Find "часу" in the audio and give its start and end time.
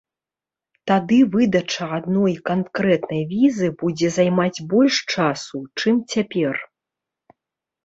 5.17-5.57